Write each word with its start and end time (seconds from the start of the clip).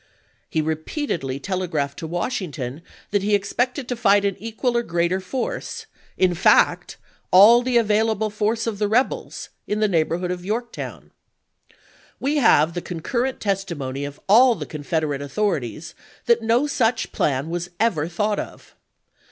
He 0.49 0.63
repeatedly 0.63 1.39
telegraphed 1.39 1.99
to 1.99 2.07
Washington 2.07 2.81
that 3.11 3.21
he 3.21 3.35
expected 3.35 3.87
to 3.87 3.95
fight 3.95 4.25
an 4.25 4.35
equal 4.39 4.75
or 4.75 4.81
greater 4.81 5.19
force— 5.19 5.85
in 6.17 6.33
fact," 6.33 6.97
all 7.31 7.61
the 7.61 7.77
available 7.77 8.31
force 8.31 8.65
of 8.65 8.79
the 8.79 8.87
rebels" 8.87 9.49
in 9.67 9.79
the 9.79 9.87
neighborhood 9.87 10.31
of 10.31 10.43
Yorktown. 10.43 11.11
We 12.19 12.37
have 12.37 12.73
the 12.73 12.81
concur 12.81 13.25
rent 13.25 13.39
testimony 13.39 14.03
of 14.03 14.19
all 14.27 14.55
the 14.55 14.65
Confederate 14.65 15.21
authorities 15.21 15.93
that 16.25 16.41
no 16.41 16.65
such 16.65 17.11
plan 17.11 17.51
was 17.51 17.69
ever 17.79 18.07
thought 18.07 18.39
of. 18.39 18.73